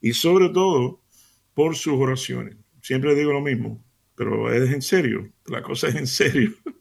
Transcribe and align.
y 0.00 0.12
sobre 0.12 0.48
todo 0.48 1.02
por 1.54 1.76
sus 1.76 1.94
oraciones. 1.94 2.56
Siempre 2.82 3.14
digo 3.14 3.32
lo 3.32 3.40
mismo, 3.40 3.84
pero 4.14 4.52
es 4.52 4.70
en 4.70 4.82
serio, 4.82 5.32
la 5.46 5.62
cosa 5.62 5.88
es 5.88 5.94
en 5.96 6.06
serio. 6.06 6.52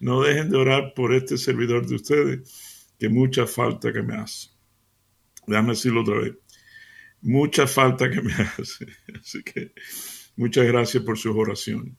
No 0.00 0.22
dejen 0.22 0.48
de 0.48 0.56
orar 0.56 0.94
por 0.94 1.12
este 1.12 1.36
servidor 1.36 1.86
de 1.86 1.96
ustedes, 1.96 2.88
que 2.98 3.10
mucha 3.10 3.46
falta 3.46 3.92
que 3.92 4.02
me 4.02 4.14
hace. 4.14 4.48
Déjame 5.46 5.70
decirlo 5.70 6.00
otra 6.00 6.18
vez. 6.18 6.34
Mucha 7.20 7.66
falta 7.66 8.10
que 8.10 8.22
me 8.22 8.32
hace. 8.58 8.86
Así 9.20 9.42
que 9.42 9.72
muchas 10.36 10.66
gracias 10.66 11.02
por 11.02 11.18
sus 11.18 11.36
oraciones. 11.36 11.92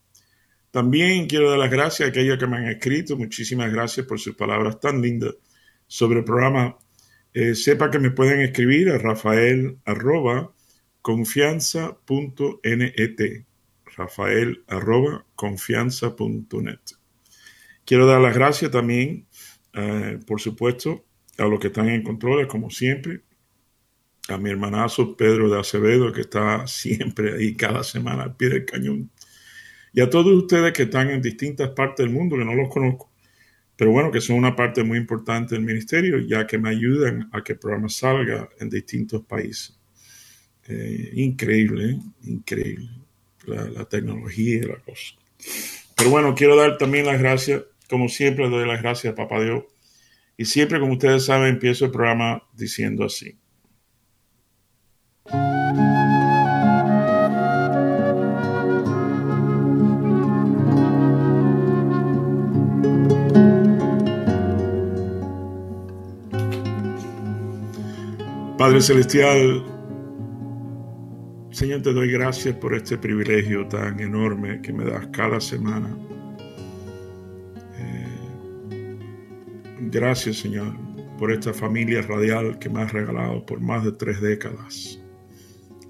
También 0.72 1.28
quiero 1.28 1.50
dar 1.50 1.60
las 1.60 1.72
gracias 1.72 2.08
a 2.08 2.10
aquellos 2.10 2.38
que 2.38 2.48
me 2.48 2.58
han 2.58 2.68
escrito. 2.68 3.18
Muchísimas 3.18 3.72
gracias 3.72 4.06
por 4.06 4.20
sus 4.20 4.36
palabras 4.36 4.80
tan 4.80 5.02
lindas 5.02 5.36
sobre 5.88 6.20
el 6.20 6.26
programa. 6.26 6.78
Eh, 7.34 7.56
sepa 7.56 7.90
que 7.92 8.00
me 8.00 8.12
pueden 8.12 8.42
escribir 8.42 8.90
a 8.90 8.98
rafael 8.98 9.78
arroba 9.86 10.54
confianza.net 11.02 13.46
rafael 13.96 14.64
arroba 14.68 15.26
confianza.net. 15.36 16.80
Quiero 17.86 18.06
dar 18.06 18.22
las 18.22 18.36
gracias 18.36 18.72
también, 18.72 19.26
eh, 19.74 20.20
por 20.26 20.40
supuesto, 20.40 21.06
a 21.38 21.46
los 21.46 21.60
que 21.60 21.68
están 21.68 21.90
en 21.90 22.04
controles, 22.04 22.48
como 22.48 22.70
siempre, 22.70 23.22
a 24.28 24.38
mi 24.38 24.50
hermanazo 24.50 25.16
Pedro 25.16 25.50
de 25.50 25.60
Acevedo, 25.60 26.14
que 26.14 26.22
está 26.22 26.68
siempre 26.68 27.34
ahí 27.34 27.56
cada 27.56 27.84
semana 27.84 28.24
al 28.24 28.36
pie 28.36 28.50
del 28.50 28.66
cañón, 28.66 29.10
y 29.92 30.02
a 30.02 30.10
todos 30.10 30.34
ustedes 30.34 30.72
que 30.74 30.84
están 30.84 31.10
en 31.10 31.22
distintas 31.22 31.70
partes 31.70 32.06
del 32.06 32.14
mundo, 32.14 32.38
que 32.38 32.46
no 32.46 32.54
los 32.54 32.70
conozco, 32.70 33.12
pero 33.76 33.92
bueno, 33.92 34.12
que 34.12 34.22
son 34.22 34.36
una 34.36 34.56
parte 34.56 34.84
muy 34.84 34.98
importante 34.98 35.56
del 35.56 35.64
ministerio, 35.64 36.20
ya 36.20 36.46
que 36.46 36.58
me 36.58 36.70
ayudan 36.70 37.30
a 37.32 37.42
que 37.42 37.54
el 37.54 37.60
programa 37.60 37.90
salga 37.90 38.50
en 38.60 38.70
distintos 38.70 39.24
países. 39.24 39.79
Eh, 40.70 41.12
increíble, 41.16 41.98
increíble 42.24 42.90
la, 43.46 43.86
tecnología 43.86 44.58
y 44.58 44.62
la 44.62 44.78
cosa. 44.78 45.16
Pero 45.98 46.12
bueno, 46.12 46.36
quiero 46.36 46.56
dar 46.56 46.78
también 46.78 47.08
las 47.08 47.20
gracias, 47.20 47.64
como 47.90 48.08
siempre 48.08 48.48
doy 48.50 48.68
las 48.68 48.82
gracias 48.82 49.14
a 49.14 49.16
Papá 49.16 49.42
Dios. 49.42 49.64
Y 50.38 50.46
siempre, 50.46 50.80
como 50.80 50.94
ustedes 50.94 51.26
saben, 51.26 51.50
empiezo 51.50 51.86
el 51.86 51.92
programa 51.92 52.44
diciendo 52.54 53.04
así. 53.04 53.36
Padre 68.58 68.82
Celestial, 68.82 69.64
Señor, 71.60 71.82
te 71.82 71.92
doy 71.92 72.10
gracias 72.10 72.56
por 72.56 72.74
este 72.74 72.98
privilegio 72.98 73.68
tan 73.68 74.00
enorme 74.00 74.62
que 74.62 74.72
me 74.72 74.86
das 74.86 75.06
cada 75.08 75.42
semana. 75.42 75.90
Eh, 77.78 78.98
gracias, 79.92 80.38
Señor, 80.38 80.74
por 81.18 81.34
esta 81.34 81.54
familia 81.54 82.02
radial 82.02 82.58
que 82.60 82.70
me 82.70 82.82
has 82.82 82.94
regalado 82.94 83.46
por 83.46 83.60
más 83.60 83.84
de 83.84 83.92
tres 83.92 84.22
décadas. 84.22 85.04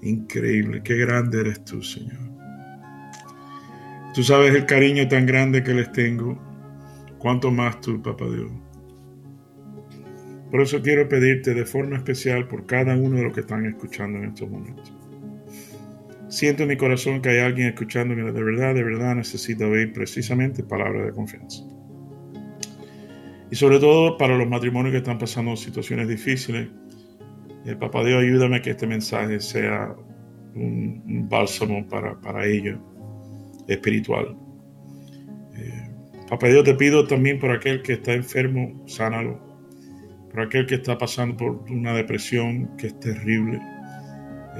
Increíble, 0.02 0.82
qué 0.82 0.96
grande 0.96 1.42
eres 1.42 1.64
tú, 1.64 1.80
Señor. 1.80 2.18
Tú 4.12 4.24
sabes 4.24 4.52
el 4.52 4.66
cariño 4.66 5.06
tan 5.06 5.24
grande 5.24 5.62
que 5.62 5.72
les 5.72 5.92
tengo. 5.92 6.36
Cuánto 7.18 7.52
más 7.52 7.80
tú, 7.80 8.02
Papá 8.02 8.24
Dios. 8.24 8.50
Por 10.50 10.62
eso 10.62 10.82
quiero 10.82 11.08
pedirte 11.08 11.54
de 11.54 11.64
forma 11.64 11.96
especial 11.96 12.48
por 12.48 12.66
cada 12.66 12.96
uno 12.96 13.18
de 13.18 13.22
los 13.22 13.32
que 13.32 13.42
están 13.42 13.66
escuchando 13.66 14.18
en 14.18 14.24
estos 14.24 14.50
momentos. 14.50 14.92
Siento 16.30 16.62
en 16.62 16.68
mi 16.68 16.76
corazón 16.76 17.20
que 17.20 17.28
hay 17.28 17.38
alguien 17.40 17.66
escuchando 17.66 18.14
que 18.14 18.22
de 18.22 18.42
verdad, 18.44 18.72
de 18.72 18.84
verdad 18.84 19.16
necesita 19.16 19.66
oír 19.66 19.92
precisamente 19.92 20.62
palabras 20.62 21.06
de 21.06 21.12
confianza. 21.12 21.64
Y 23.50 23.56
sobre 23.56 23.80
todo 23.80 24.16
para 24.16 24.38
los 24.38 24.48
matrimonios 24.48 24.92
que 24.92 24.98
están 24.98 25.18
pasando 25.18 25.56
situaciones 25.56 26.06
difíciles, 26.06 26.68
Papá 27.80 28.04
Dios 28.04 28.22
ayúdame 28.22 28.56
a 28.56 28.62
que 28.62 28.70
este 28.70 28.86
mensaje 28.86 29.40
sea 29.40 29.92
un, 30.54 31.26
bálsamo 31.28 31.86
para, 31.88 32.18
para 32.20 32.46
ellos, 32.46 32.78
espiritual. 33.66 34.36
Eh, 35.56 35.90
Papá 36.28 36.46
Dios 36.46 36.62
te 36.62 36.74
pido 36.74 37.08
también 37.08 37.40
por 37.40 37.50
aquel 37.50 37.82
que 37.82 37.94
está 37.94 38.12
enfermo, 38.12 38.84
sánalo. 38.86 39.40
Por 40.30 40.42
aquel 40.42 40.64
que 40.66 40.76
está 40.76 40.96
pasando 40.96 41.36
por 41.36 41.64
una 41.72 41.92
depresión 41.92 42.76
que 42.76 42.86
es 42.86 43.00
terrible 43.00 43.60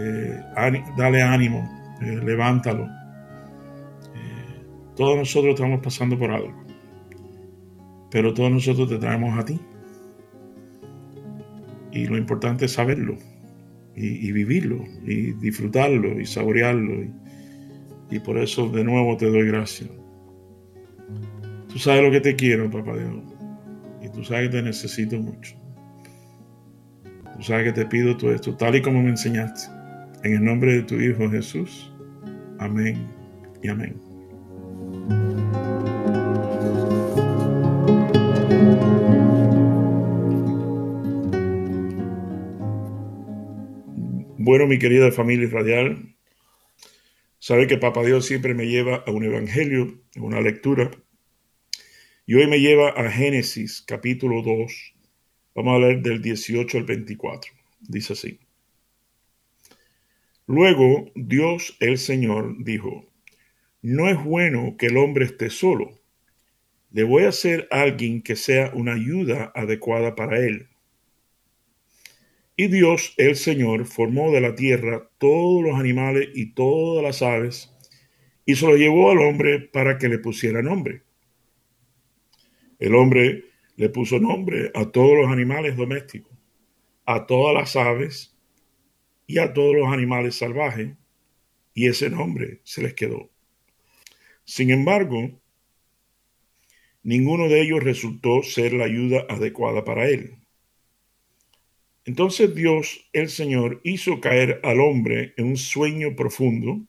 eh, 0.01 0.43
dale 0.97 1.23
ánimo, 1.23 1.69
eh, 2.01 2.21
levántalo. 2.25 2.85
Eh, 4.15 4.65
todos 4.97 5.17
nosotros 5.19 5.55
estamos 5.55 5.81
pasando 5.81 6.19
por 6.19 6.31
algo, 6.31 6.55
pero 8.11 8.33
todos 8.33 8.51
nosotros 8.51 8.89
te 8.89 8.99
traemos 8.99 9.39
a 9.39 9.45
ti. 9.45 9.61
Y 11.93 12.07
lo 12.07 12.17
importante 12.17 12.67
es 12.67 12.73
saberlo 12.73 13.17
y, 13.97 14.31
vivirlo 14.33 14.85
y 15.05 15.33
disfrutarlo 15.33 16.21
y 16.21 16.25
saborearlo. 16.25 17.05
Y, 18.11 18.19
por 18.21 18.39
eso 18.39 18.69
de 18.69 18.85
nuevo 18.85 19.17
te 19.17 19.27
doy 19.27 19.47
gracias. 19.49 19.91
Tú 21.69 21.79
sabes 21.79 22.03
lo 22.03 22.11
que 22.11 22.21
te 22.21 22.37
quiero, 22.37 22.71
papá 22.71 22.97
Dios. 22.97 23.23
Y 24.03 24.09
tú 24.09 24.25
sabes 24.25 24.49
que 24.49 24.57
te 24.57 24.63
necesito 24.63 25.19
mucho. 25.19 25.57
Tú 27.37 27.43
sabes 27.43 27.67
que 27.67 27.73
te 27.73 27.87
pido 27.87 28.17
todo 28.17 28.33
esto, 28.33 28.57
tal 28.57 28.77
y 28.77 28.83
como 28.83 29.03
me 29.03 29.11
enseñaste. 29.11 29.80
En 30.23 30.35
el 30.35 30.45
nombre 30.45 30.75
de 30.75 30.83
tu 30.83 30.97
Hijo 30.97 31.31
Jesús. 31.31 31.91
Amén 32.59 33.09
y 33.63 33.69
amén. 33.69 33.99
Bueno, 44.37 44.67
mi 44.67 44.79
querida 44.79 45.11
familia 45.11 45.49
radial, 45.51 46.15
sabe 47.39 47.67
que 47.67 47.79
Papá 47.79 48.03
Dios 48.05 48.27
siempre 48.27 48.53
me 48.53 48.67
lleva 48.67 49.05
a 49.07 49.11
un 49.11 49.25
evangelio, 49.25 50.03
a 50.17 50.21
una 50.23 50.43
lectura, 50.43 50.91
y 52.27 52.35
hoy 52.35 52.47
me 52.47 52.61
lleva 52.61 52.91
a 52.91 53.11
Génesis 53.11 53.83
capítulo 53.87 54.43
2. 54.43 54.95
Vamos 55.55 55.77
a 55.77 55.79
leer 55.79 56.03
del 56.03 56.21
18 56.21 56.79
al 56.79 56.85
24. 56.85 57.53
Dice 57.81 58.13
así. 58.13 58.39
Luego 60.51 61.13
Dios 61.15 61.77
el 61.79 61.97
Señor 61.97 62.57
dijo, 62.65 63.07
no 63.83 64.09
es 64.09 64.21
bueno 64.25 64.75
que 64.77 64.87
el 64.87 64.97
hombre 64.97 65.25
esté 65.25 65.49
solo. 65.49 66.01
Le 66.91 67.05
voy 67.05 67.23
a 67.23 67.29
hacer 67.29 67.69
a 67.71 67.83
alguien 67.83 68.21
que 68.21 68.35
sea 68.35 68.73
una 68.75 68.95
ayuda 68.95 69.53
adecuada 69.55 70.17
para 70.17 70.41
él. 70.41 70.67
Y 72.57 72.67
Dios 72.67 73.15
el 73.17 73.37
Señor 73.37 73.87
formó 73.87 74.33
de 74.33 74.41
la 74.41 74.57
tierra 74.57 75.09
todos 75.19 75.63
los 75.63 75.79
animales 75.79 76.31
y 76.35 76.47
todas 76.47 77.05
las 77.05 77.23
aves 77.23 77.73
y 78.45 78.57
se 78.57 78.67
lo 78.67 78.77
llevó 78.77 79.13
al 79.13 79.19
hombre 79.19 79.61
para 79.61 79.99
que 79.99 80.09
le 80.09 80.19
pusiera 80.19 80.63
nombre. 80.63 81.05
El 82.81 82.97
hombre 82.97 83.45
le 83.77 83.89
puso 83.89 84.19
nombre 84.19 84.73
a 84.75 84.87
todos 84.87 85.17
los 85.17 85.31
animales 85.31 85.77
domésticos, 85.77 86.37
a 87.07 87.25
todas 87.25 87.55
las 87.55 87.77
aves 87.77 88.37
y 89.31 89.39
a 89.39 89.53
todos 89.53 89.77
los 89.77 89.93
animales 89.93 90.35
salvajes, 90.35 90.97
y 91.73 91.87
ese 91.87 92.11
nombre 92.11 92.61
se 92.65 92.83
les 92.83 92.95
quedó. 92.95 93.31
Sin 94.45 94.71
embargo, 94.71 95.41
ninguno 97.05 97.49
de 97.49 97.63
ellos 97.63 97.81
resultó 97.81 98.43
ser 98.43 98.73
la 98.73 98.87
ayuda 98.87 99.27
adecuada 99.29 99.85
para 99.85 100.09
él. 100.09 100.35
Entonces 102.05 102.53
Dios, 102.57 103.09
el 103.13 103.29
Señor, 103.29 103.81
hizo 103.85 104.21
caer 104.21 104.61
al 104.65 104.81
hombre 104.81 105.33
en 105.37 105.47
un 105.47 105.57
sueño 105.57 106.17
profundo, 106.17 106.81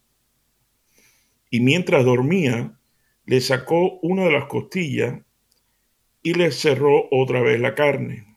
y 1.52 1.60
mientras 1.60 2.04
dormía, 2.04 2.76
le 3.26 3.40
sacó 3.40 4.00
una 4.00 4.24
de 4.24 4.32
las 4.32 4.46
costillas 4.46 5.22
y 6.24 6.34
le 6.34 6.52
cerró 6.52 7.08
otra 7.12 7.42
vez 7.42 7.60
la 7.60 7.76
carne. 7.76 8.36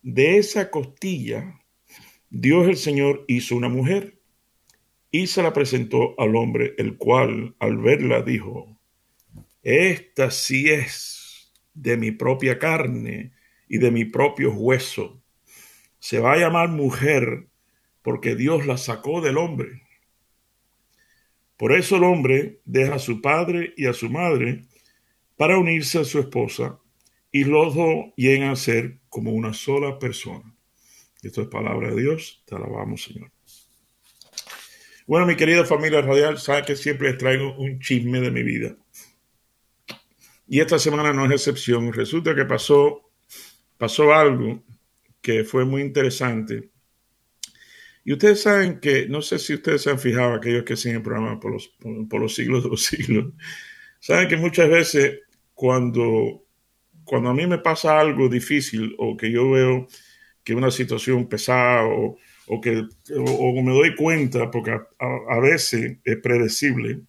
De 0.00 0.38
esa 0.38 0.70
costilla 0.70 1.61
Dios 2.34 2.66
el 2.66 2.78
Señor 2.78 3.26
hizo 3.28 3.54
una 3.54 3.68
mujer 3.68 4.18
y 5.10 5.26
se 5.26 5.42
la 5.42 5.52
presentó 5.52 6.18
al 6.18 6.34
hombre, 6.34 6.74
el 6.78 6.96
cual 6.96 7.54
al 7.58 7.76
verla 7.76 8.22
dijo, 8.22 8.74
esta 9.62 10.30
sí 10.30 10.70
es 10.70 11.52
de 11.74 11.98
mi 11.98 12.10
propia 12.10 12.58
carne 12.58 13.32
y 13.68 13.76
de 13.76 13.90
mi 13.90 14.06
propio 14.06 14.50
hueso. 14.54 15.20
Se 15.98 16.20
va 16.20 16.32
a 16.32 16.38
llamar 16.38 16.70
mujer 16.70 17.48
porque 18.00 18.34
Dios 18.34 18.64
la 18.64 18.78
sacó 18.78 19.20
del 19.20 19.36
hombre. 19.36 19.82
Por 21.58 21.72
eso 21.76 21.96
el 21.96 22.04
hombre 22.04 22.60
deja 22.64 22.94
a 22.94 22.98
su 22.98 23.20
padre 23.20 23.74
y 23.76 23.84
a 23.84 23.92
su 23.92 24.08
madre 24.08 24.64
para 25.36 25.58
unirse 25.58 25.98
a 25.98 26.04
su 26.04 26.18
esposa 26.18 26.78
y 27.30 27.44
los 27.44 27.74
dos 27.74 28.06
llegan 28.16 28.48
a 28.48 28.56
ser 28.56 29.00
como 29.10 29.32
una 29.32 29.52
sola 29.52 29.98
persona. 29.98 30.51
Esto 31.22 31.42
es 31.42 31.48
palabra 31.48 31.90
de 31.90 32.02
Dios. 32.02 32.42
Te 32.44 32.56
alabamos, 32.56 33.04
Señor. 33.04 33.30
Bueno, 35.06 35.26
mi 35.26 35.36
querida 35.36 35.64
familia 35.64 36.00
radial, 36.00 36.38
sabe 36.38 36.64
que 36.64 36.76
siempre 36.76 37.10
les 37.10 37.18
traigo 37.18 37.56
un 37.56 37.78
chisme 37.78 38.20
de 38.20 38.30
mi 38.30 38.42
vida. 38.42 38.76
Y 40.48 40.60
esta 40.60 40.78
semana 40.78 41.12
no 41.12 41.24
es 41.26 41.32
excepción. 41.32 41.92
Resulta 41.92 42.34
que 42.34 42.44
pasó, 42.44 43.10
pasó 43.78 44.12
algo 44.12 44.62
que 45.20 45.44
fue 45.44 45.64
muy 45.64 45.82
interesante. 45.82 46.70
Y 48.04 48.12
ustedes 48.12 48.42
saben 48.42 48.80
que, 48.80 49.06
no 49.08 49.22
sé 49.22 49.38
si 49.38 49.54
ustedes 49.54 49.82
se 49.82 49.90
han 49.90 49.98
fijado, 50.00 50.34
aquellos 50.34 50.64
que 50.64 50.76
siguen 50.76 50.96
el 50.96 51.02
programa 51.02 51.38
por 51.38 51.52
los, 51.52 51.72
por 52.10 52.20
los 52.20 52.34
siglos 52.34 52.64
de 52.64 52.70
los 52.70 52.82
siglos, 52.84 53.32
saben 54.00 54.28
que 54.28 54.36
muchas 54.36 54.68
veces 54.68 55.20
cuando, 55.54 56.44
cuando 57.04 57.30
a 57.30 57.34
mí 57.34 57.46
me 57.46 57.58
pasa 57.58 58.00
algo 58.00 58.28
difícil 58.28 58.96
o 58.98 59.16
que 59.16 59.30
yo 59.30 59.48
veo 59.50 59.86
que 60.44 60.54
una 60.54 60.70
situación 60.70 61.28
pesada 61.28 61.84
o, 61.86 62.16
o 62.46 62.60
que 62.60 62.84
o, 63.16 63.62
me 63.62 63.72
doy 63.72 63.94
cuenta, 63.94 64.50
porque 64.50 64.72
a, 64.72 65.38
veces 65.40 65.98
es 66.04 66.16
predecible, 66.18 67.02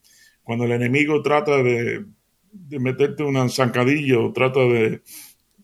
cuando 0.44 0.66
el 0.66 0.72
enemigo 0.72 1.22
trata 1.22 1.64
de, 1.64 2.06
de 2.52 2.80
meterte 2.80 3.24
una 3.24 3.48
zancadilla 3.50 4.20
o 4.20 4.34
trata 4.34 4.60
de, 4.60 5.02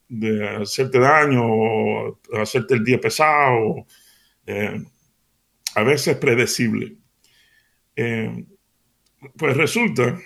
de, 0.08 0.48
hacerte 0.58 1.00
daño 1.00 1.44
o 1.46 2.20
hacerte 2.34 2.76
el 2.76 2.84
día 2.84 3.00
pesado, 3.00 3.86
eh, 4.46 4.82
a 5.76 5.84
veces 5.84 6.10
es 6.10 6.18
predecible. 6.18 6.96
Eh, 7.96 8.46
pues 9.36 9.56
resulta, 9.58 10.18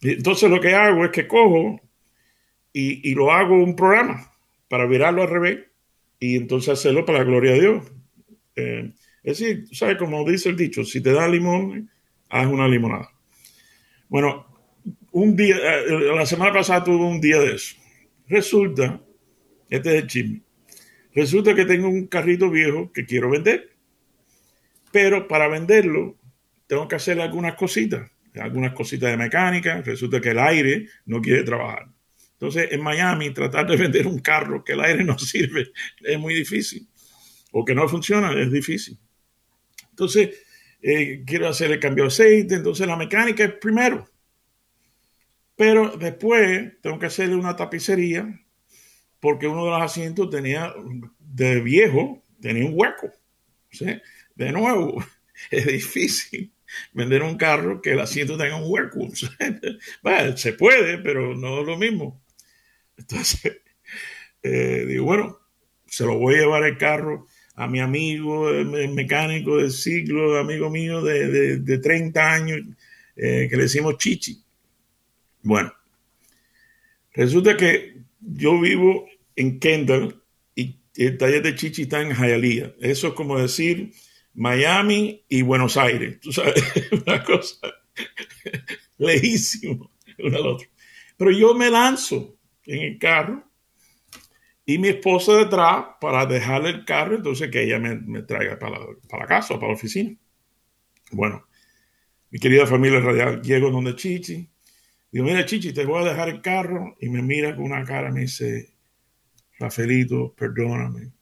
entonces 0.00 0.48
lo 0.48 0.60
que 0.60 0.74
hago 0.74 1.04
es 1.04 1.10
que 1.10 1.26
cojo 1.26 1.80
y, 2.72 3.10
y 3.10 3.14
lo 3.14 3.32
hago 3.32 3.54
un 3.54 3.74
programa 3.74 4.32
para 4.68 4.86
virarlo 4.86 5.22
al 5.22 5.28
revés 5.28 5.65
y 6.18 6.36
entonces 6.36 6.70
hacerlo 6.70 7.04
para 7.04 7.18
la 7.18 7.24
gloria 7.24 7.52
de 7.52 7.60
Dios. 7.60 7.92
Eh, 8.56 8.92
es 9.22 9.38
decir, 9.38 9.64
¿sabes? 9.72 9.96
Como 9.96 10.28
dice 10.28 10.48
el 10.48 10.56
dicho, 10.56 10.84
si 10.84 11.00
te 11.00 11.12
da 11.12 11.28
limón, 11.28 11.90
haz 12.28 12.46
una 12.46 12.68
limonada. 12.68 13.10
Bueno, 14.08 14.46
un 15.12 15.36
día, 15.36 15.56
eh, 15.56 16.14
la 16.14 16.26
semana 16.26 16.52
pasada 16.52 16.84
tuve 16.84 17.04
un 17.04 17.20
día 17.20 17.38
de 17.40 17.54
eso. 17.54 17.76
Resulta, 18.28 19.00
este 19.68 19.96
es 19.96 20.02
el 20.02 20.06
chisme, 20.08 20.42
resulta 21.14 21.54
que 21.54 21.64
tengo 21.64 21.88
un 21.88 22.06
carrito 22.06 22.50
viejo 22.50 22.92
que 22.92 23.04
quiero 23.04 23.30
vender, 23.30 23.70
pero 24.92 25.28
para 25.28 25.48
venderlo 25.48 26.16
tengo 26.66 26.88
que 26.88 26.96
hacer 26.96 27.20
algunas 27.20 27.54
cositas, 27.54 28.10
algunas 28.34 28.72
cositas 28.72 29.10
de 29.10 29.16
mecánica, 29.16 29.82
resulta 29.82 30.20
que 30.20 30.30
el 30.30 30.38
aire 30.38 30.86
no 31.04 31.20
quiere 31.20 31.42
trabajar. 31.42 31.88
Entonces, 32.36 32.68
en 32.70 32.82
Miami, 32.82 33.32
tratar 33.32 33.66
de 33.66 33.76
vender 33.76 34.06
un 34.06 34.18
carro 34.18 34.62
que 34.62 34.74
el 34.74 34.80
aire 34.80 35.04
no 35.04 35.18
sirve 35.18 35.72
es 36.02 36.18
muy 36.18 36.34
difícil 36.34 36.86
o 37.52 37.64
que 37.64 37.74
no 37.74 37.88
funciona, 37.88 38.32
es 38.38 38.52
difícil. 38.52 38.98
Entonces, 39.90 40.36
eh, 40.82 41.24
quiero 41.26 41.48
hacer 41.48 41.70
el 41.70 41.80
cambio 41.80 42.04
de 42.04 42.08
aceite, 42.08 42.54
entonces 42.56 42.86
la 42.86 42.96
mecánica 42.96 43.44
es 43.44 43.52
primero. 43.52 44.06
Pero 45.56 45.96
después 45.96 46.74
tengo 46.82 46.98
que 46.98 47.06
hacerle 47.06 47.36
una 47.36 47.56
tapicería 47.56 48.28
porque 49.20 49.48
uno 49.48 49.64
de 49.64 49.70
los 49.70 49.82
asientos 49.82 50.28
tenía, 50.28 50.74
de 51.18 51.60
viejo, 51.60 52.22
tenía 52.40 52.66
un 52.66 52.74
hueco. 52.74 53.10
De 54.34 54.52
nuevo, 54.52 55.02
es 55.50 55.66
difícil 55.66 56.52
vender 56.92 57.22
un 57.22 57.36
carro 57.36 57.80
que 57.80 57.92
el 57.92 58.00
asiento 58.00 58.36
tenga 58.36 58.56
un 58.56 58.70
hueco. 58.70 59.08
bueno, 60.02 60.36
se 60.36 60.52
puede, 60.52 60.98
pero 60.98 61.34
no 61.34 61.60
es 61.60 61.66
lo 61.66 61.78
mismo. 61.78 62.22
Entonces, 62.96 63.60
eh, 64.42 64.84
digo, 64.86 65.04
bueno, 65.04 65.38
se 65.86 66.04
lo 66.04 66.18
voy 66.18 66.34
a 66.34 66.38
llevar 66.38 66.64
el 66.64 66.78
carro 66.78 67.26
a 67.54 67.66
mi 67.66 67.80
amigo, 67.80 68.50
el 68.50 68.90
mecánico 68.90 69.56
del 69.56 69.70
siglo, 69.70 70.38
amigo 70.38 70.68
mío 70.68 71.02
de, 71.02 71.58
de, 71.58 71.78
30 71.78 72.32
años, 72.32 72.60
eh, 73.16 73.46
que 73.48 73.56
le 73.56 73.62
decimos 73.62 73.96
Chichi. 73.96 74.42
Bueno, 75.42 75.72
resulta 77.14 77.56
que 77.56 78.02
yo 78.20 78.60
vivo 78.60 79.08
en 79.36 79.58
Kendall 79.58 80.22
y 80.54 80.78
el 80.96 81.16
taller 81.16 81.42
de 81.42 81.54
Chichi 81.54 81.82
está 81.82 82.02
en 82.02 82.14
Hialeah. 82.14 82.74
Eso 82.80 83.08
es 83.08 83.14
como 83.14 83.38
decir 83.38 83.92
Miami 84.34 85.24
y 85.26 85.40
Buenos 85.40 85.78
Aires. 85.78 86.20
Tú 86.20 86.32
sabes, 86.32 86.62
una 87.06 87.24
cosa 87.24 87.56
lejísimo 88.98 89.90
uno 90.18 90.36
al 90.36 90.46
otro. 90.46 90.68
Pero 91.16 91.30
yo 91.30 91.54
me 91.54 91.70
lanzo 91.70 92.35
en 92.66 92.82
el 92.82 92.98
carro 92.98 93.44
y 94.64 94.78
mi 94.78 94.88
esposa 94.88 95.36
detrás 95.36 95.86
para 96.00 96.26
dejarle 96.26 96.70
el 96.70 96.84
carro, 96.84 97.16
entonces 97.16 97.50
que 97.50 97.62
ella 97.62 97.78
me, 97.78 98.22
traiga 98.22 98.58
para 98.58 98.78
para 99.08 99.22
la 99.22 99.28
casa 99.28 99.54
o 99.54 99.60
para 99.60 99.68
la 99.68 99.76
oficina. 99.76 100.16
Bueno, 101.12 101.46
mi 102.30 102.40
querida 102.40 102.66
familia 102.66 103.00
radial, 103.00 103.40
llego 103.42 103.70
donde 103.70 103.94
Chichi. 103.94 104.48
Digo, 105.12 105.24
mira, 105.24 105.46
Chichi, 105.46 105.72
te 105.72 105.84
voy 105.84 106.02
a 106.02 106.10
dejar 106.10 106.28
el 106.28 106.42
carro. 106.42 106.96
Y 107.00 107.08
me 107.08 107.22
mira 107.22 107.54
con 107.54 107.66
una 107.66 107.84
cara, 107.84 108.10
me 108.10 108.22
dice, 108.22 108.74
Rafaelito, 109.58 110.34
perdóname, 110.34 111.12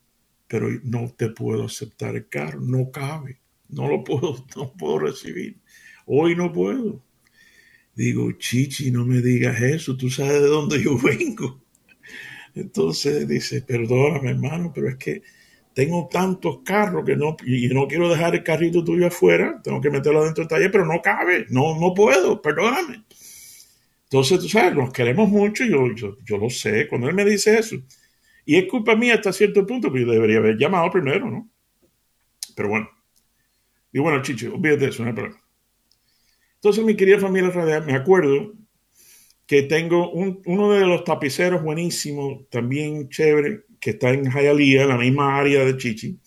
pero 0.49 0.69
no 0.83 1.13
te 1.17 1.31
puedo 1.31 1.67
aceptar 1.67 2.17
el 2.17 2.29
carro, 2.29 2.61
no 2.61 2.91
cabe, 2.91 3.41
no 3.69 3.89
lo 3.89 4.03
puedo, 4.03 4.45
no 4.57 4.73
puedo 4.73 5.01
recibir. 5.01 5.61
Hoy 6.07 6.35
no 6.35 6.53
puedo. 6.53 7.03
Digo, 7.95 8.33
Chichi, 8.33 8.91
no 8.91 9.07
me 9.07 9.21
digas 9.21 9.61
eso, 9.61 9.97
tú 9.97 10.11
sabes 10.11 10.43
de 10.43 10.49
dónde 10.49 10.83
yo 10.83 10.99
vengo. 11.03 11.61
Entonces 12.55 13.27
dice, 13.27 13.63
perdóname 13.63 14.31
hermano, 14.31 14.73
pero 14.75 14.89
es 14.89 14.97
que 14.97 15.23
tengo 15.75 16.09
tantos 16.11 16.61
carros 16.65 17.05
que 17.05 17.17
no, 17.17 17.37
y 17.45 17.69
no 17.69 17.89
quiero 17.89 18.09
dejar 18.09 18.35
el 18.35 18.45
carrito 18.45 18.85
tuyo 18.85 19.09
afuera, 19.09 19.61
tengo 19.63 19.81
que 19.81 19.91
meterlo 19.91 20.25
dentro 20.25 20.43
del 20.43 20.49
taller, 20.49 20.71
pero 20.71 20.87
no 20.87 21.03
cabe, 21.03 21.47
no, 21.51 21.79
no 21.79 21.93
puedo, 21.95 22.41
perdóname. 22.41 23.05
Entonces, 24.05 24.39
tú 24.39 24.49
sabes, 24.49 24.75
nos 24.75 24.93
queremos 24.93 25.29
mucho, 25.29 25.65
yo, 25.65 25.93
yo, 25.95 26.17
yo 26.25 26.39
lo 26.39 26.49
sé, 26.49 26.87
cuando 26.87 27.09
él 27.09 27.15
me 27.15 27.25
dice 27.25 27.59
eso, 27.59 27.77
y 28.45 28.57
es 28.57 28.67
culpa 28.71 28.95
mía 28.95 29.15
hasta 29.15 29.33
cierto 29.33 29.67
punto, 29.67 29.89
porque 29.89 30.05
yo 30.05 30.13
debería 30.13 30.39
haber 30.39 30.57
llamado 30.57 30.91
primero, 30.91 31.29
¿no? 31.29 31.51
Pero 32.55 32.69
bueno, 32.69 32.89
y 33.93 33.99
bueno, 33.99 34.23
Chicho, 34.23 34.55
olvídate 34.55 34.85
de 34.85 34.91
eso, 34.91 35.03
no 35.03 35.09
hay 35.09 35.15
problema. 35.15 35.44
Entonces, 36.65 36.83
mi 36.83 36.97
querida 36.97 37.19
familia 37.19 37.51
radial, 37.51 37.85
me 37.85 37.93
acuerdo 37.93 38.55
que 39.47 39.65
tengo 39.65 40.11
uno 40.13 40.73
de 40.73 40.87
los 40.87 41.05
tapiceros 41.05 41.63
buenísimos, 41.63 42.49
también 42.49 43.11
chévere, 43.11 43.65
que 43.79 43.91
está 43.91 44.13
en 44.13 44.31
Hialeah, 44.31 44.85
en 44.85 44.89
la 44.89 44.97
misma 44.97 45.37
área 45.37 45.63
de 45.63 45.77
Chichi. 45.77 46.19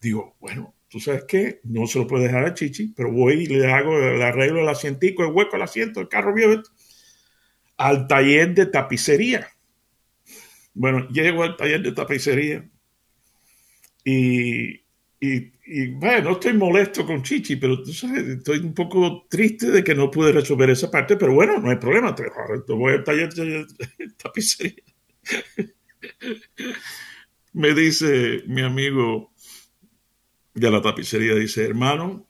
Digo, 0.00 0.34
bueno, 0.40 0.74
tú 0.88 0.98
sabes 0.98 1.24
qué, 1.28 1.60
no 1.64 1.86
se 1.86 1.98
lo 1.98 2.06
puedo 2.06 2.22
dejar 2.22 2.46
a 2.46 2.54
Chichi, 2.54 2.94
pero 2.96 3.12
voy 3.12 3.42
y 3.42 3.46
le 3.48 3.70
hago 3.70 3.98
el 3.98 4.22
arreglo 4.22 4.60
del 4.60 4.68
asientico, 4.70 5.22
el 5.22 5.32
hueco 5.32 5.52
del 5.52 5.62
asiento, 5.64 6.00
el 6.00 6.08
carro 6.08 6.32
viejo, 6.32 6.62
al 7.76 8.06
taller 8.06 8.54
de 8.54 8.64
tapicería. 8.64 9.46
Bueno, 10.72 11.06
llego 11.10 11.42
al 11.42 11.54
taller 11.54 11.82
de 11.82 11.92
tapicería 11.92 12.66
y 14.04 14.86
y, 15.20 15.52
bueno, 15.66 16.30
no 16.30 16.32
estoy 16.32 16.52
molesto 16.54 17.04
con 17.04 17.22
Chichi, 17.22 17.56
pero 17.56 17.82
tú 17.82 17.92
sabes, 17.92 18.24
estoy 18.26 18.58
un 18.58 18.72
poco 18.72 19.26
triste 19.28 19.70
de 19.70 19.82
que 19.82 19.94
no 19.94 20.10
pude 20.10 20.32
resolver 20.32 20.70
esa 20.70 20.90
parte, 20.90 21.16
pero 21.16 21.34
bueno, 21.34 21.58
no 21.58 21.70
hay 21.70 21.76
problema, 21.76 22.14
te, 22.14 22.24
voy 22.68 22.94
al 22.94 23.04
taller 23.04 23.32
de 23.34 23.66
tapicería. 24.16 24.84
Me 27.52 27.74
dice 27.74 28.42
mi 28.46 28.62
amigo 28.62 29.32
de 30.54 30.70
la 30.70 30.80
tapicería, 30.80 31.34
dice, 31.34 31.64
hermano, 31.64 32.28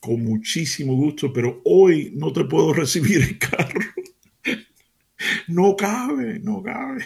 con 0.00 0.22
muchísimo 0.22 0.94
gusto, 0.94 1.32
pero 1.32 1.62
hoy 1.64 2.12
no 2.14 2.32
te 2.32 2.44
puedo 2.44 2.72
recibir 2.72 3.22
el 3.22 3.38
carro. 3.38 3.80
No 5.48 5.74
cabe, 5.74 6.38
no 6.38 6.62
cabe. 6.62 7.04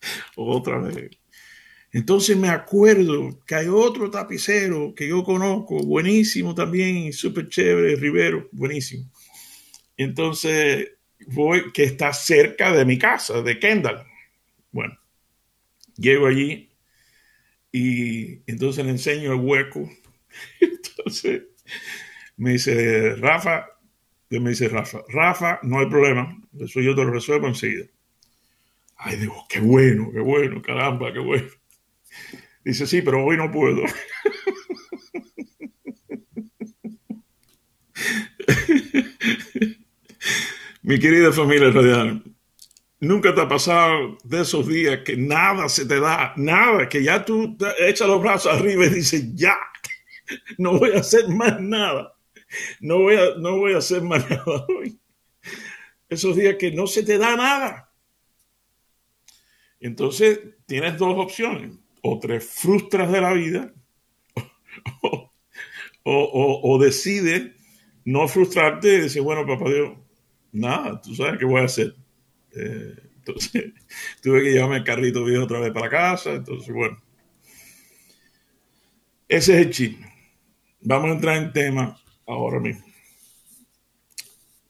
Otra 0.36 0.78
vez. 0.78 1.10
Entonces 1.94 2.36
me 2.36 2.50
acuerdo 2.50 3.40
que 3.46 3.56
hay 3.56 3.68
otro 3.68 4.10
tapicero 4.10 4.94
que 4.96 5.08
yo 5.08 5.24
conozco, 5.24 5.78
buenísimo 5.84 6.54
también, 6.54 7.12
súper 7.14 7.48
chévere, 7.48 7.96
Rivero, 7.96 8.48
buenísimo. 8.52 9.10
Entonces 9.96 10.90
voy, 11.28 11.72
que 11.72 11.84
está 11.84 12.12
cerca 12.12 12.72
de 12.72 12.84
mi 12.84 12.98
casa, 12.98 13.42
de 13.42 13.58
Kendall. 13.60 14.04
Bueno, 14.72 14.98
llego 15.96 16.26
allí 16.28 16.70
Y 17.72 18.42
entonces 18.50 18.84
le 18.84 18.92
enseño 18.92 19.32
el 19.32 19.40
hueco. 19.40 19.90
Entonces 20.60 21.44
me 22.36 22.52
dice, 22.52 23.16
Rafa, 23.16 23.66
me 24.30 24.50
dice 24.50 24.68
Rafa, 24.68 25.02
Rafa, 25.08 25.60
no 25.62 25.80
hay 25.80 25.86
problema, 25.88 26.36
eso 26.60 26.80
yo 26.80 26.94
te 26.94 27.04
lo 27.04 27.10
resuelvo 27.12 27.48
enseguida. 27.48 27.86
Ay, 28.96 29.16
digo, 29.16 29.46
qué 29.48 29.60
bueno, 29.60 30.10
qué 30.12 30.20
bueno, 30.20 30.60
caramba, 30.62 31.12
qué 31.12 31.20
bueno. 31.20 31.48
Dice, 32.64 32.86
sí, 32.86 33.02
pero 33.02 33.24
hoy 33.24 33.36
no 33.36 33.50
puedo. 33.50 33.82
Mi 40.82 40.98
querida 40.98 41.32
familia 41.32 41.70
radial, 41.70 42.22
nunca 43.00 43.34
te 43.34 43.40
ha 43.40 43.48
pasado 43.48 44.18
de 44.24 44.42
esos 44.42 44.66
días 44.66 45.00
que 45.04 45.16
nada 45.16 45.68
se 45.68 45.86
te 45.86 45.98
da, 45.98 46.34
nada, 46.36 46.88
que 46.88 47.02
ya 47.02 47.24
tú 47.24 47.56
echas 47.78 48.08
los 48.08 48.20
brazos 48.20 48.52
arriba 48.52 48.86
y 48.86 48.90
dices, 48.90 49.34
ya, 49.34 49.56
no 50.58 50.78
voy 50.78 50.92
a 50.92 51.00
hacer 51.00 51.28
más 51.28 51.60
nada, 51.60 52.14
no 52.80 52.98
voy 52.98 53.16
a, 53.16 53.36
no 53.38 53.58
voy 53.58 53.74
a 53.74 53.78
hacer 53.78 54.02
más 54.02 54.28
nada 54.30 54.66
hoy. 54.68 54.98
Esos 56.08 56.36
días 56.36 56.56
que 56.56 56.70
no 56.70 56.86
se 56.86 57.02
te 57.02 57.18
da 57.18 57.34
nada. 57.36 57.90
Entonces 59.80 60.40
tienes 60.66 60.98
dos 60.98 61.14
opciones, 61.18 61.72
o 62.06 62.18
te 62.18 62.38
frustras 62.38 63.10
de 63.10 63.20
la 63.20 63.32
vida, 63.32 63.72
o, 66.02 66.78
decides 66.78 67.52
no 68.04 68.28
frustrarte 68.28 68.88
y 68.88 69.00
decir, 69.00 69.22
bueno, 69.22 69.46
papá 69.46 69.70
Dios, 69.70 69.96
nada, 70.52 71.00
tú 71.00 71.14
sabes 71.14 71.38
qué 71.38 71.46
voy 71.46 71.62
a 71.62 71.64
hacer. 71.64 71.96
Eh, 72.54 72.94
entonces, 73.16 73.72
tuve 74.22 74.42
que 74.42 74.52
llevarme 74.52 74.76
el 74.76 74.84
carrito 74.84 75.24
viejo 75.24 75.44
otra 75.44 75.60
vez 75.60 75.72
para 75.72 75.88
casa. 75.88 76.32
Entonces, 76.34 76.74
bueno, 76.74 77.02
ese 79.26 79.54
es 79.54 79.66
el 79.66 79.72
chisme. 79.72 80.12
Vamos 80.82 81.08
a 81.08 81.14
entrar 81.14 81.36
en 81.38 81.52
tema 81.54 81.98
ahora 82.26 82.60
mismo. 82.60 82.84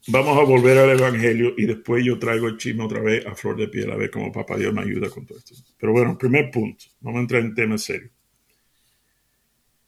Vamos 0.08 0.38
a 0.38 0.44
volver 0.44 0.76
al 0.78 0.90
Evangelio 0.98 1.54
y 1.56 1.64
después 1.64 2.04
yo 2.04 2.18
traigo 2.18 2.46
el 2.46 2.58
chisme 2.58 2.84
otra 2.84 3.00
vez 3.00 3.24
a 3.26 3.34
flor 3.34 3.56
de 3.56 3.68
piel 3.68 3.90
a 3.90 3.96
ver 3.96 4.10
cómo 4.10 4.30
Papá 4.30 4.56
Dios 4.56 4.72
me 4.72 4.82
ayuda 4.82 5.08
con 5.08 5.24
todo 5.24 5.38
esto. 5.38 5.54
Pero 5.78 5.92
bueno, 5.92 6.18
primer 6.18 6.50
punto. 6.50 6.84
Vamos 7.00 7.18
a 7.18 7.22
entrar 7.22 7.42
en 7.42 7.54
tema 7.54 7.78
serio. 7.78 8.10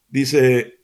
Dice 0.09 0.77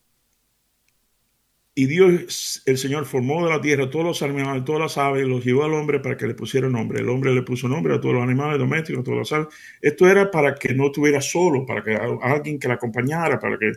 y 1.75 1.87
Dios, 1.87 2.63
el 2.67 2.77
Señor, 2.77 3.07
formó 3.07 3.45
de 3.45 3.51
la 3.51 3.61
tierra 3.61 3.89
todos 3.89 4.05
los 4.05 4.23
animales, 4.23 4.63
todas 4.63 4.83
las 4.83 4.99
aves, 4.99 5.27
los 5.27 5.43
llevó 5.43 5.65
al 5.65 5.73
hombre 5.73 6.01
para 6.01 6.19
que 6.19 6.27
le 6.27 6.35
pusiera 6.35 6.69
nombre. 6.69 7.01
El 7.01 7.09
hombre 7.09 7.33
le 7.33 7.41
puso 7.43 7.67
nombre 7.67 7.95
a 7.95 8.01
todos 8.01 8.15
los 8.15 8.23
animales 8.23 8.59
domésticos, 8.59 9.01
a 9.01 9.05
todas 9.05 9.19
las 9.21 9.33
aves. 9.33 9.55
Esto 9.81 10.07
era 10.07 10.31
para 10.31 10.55
que 10.55 10.75
no 10.75 10.87
estuviera 10.87 11.23
solo, 11.23 11.65
para 11.65 11.83
que 11.83 11.95
alguien 11.95 12.59
que 12.59 12.69
la 12.69 12.75
acompañara, 12.75 13.39
para 13.39 13.57
que... 13.59 13.73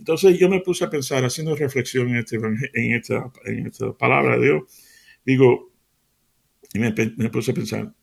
Entonces 0.00 0.38
yo 0.38 0.48
me 0.48 0.60
puse 0.60 0.84
a 0.84 0.90
pensar, 0.90 1.24
haciendo 1.24 1.54
reflexión 1.54 2.08
en, 2.08 2.16
este, 2.16 2.36
en, 2.36 2.94
esta, 2.94 3.30
en 3.44 3.66
esta 3.66 3.92
palabra 3.92 4.36
de 4.36 4.44
Dios, 4.44 4.62
digo, 5.24 5.72
y 6.72 6.78
me, 6.78 6.92
puse 7.30 7.50
a 7.50 7.54
pensar, 7.54 7.94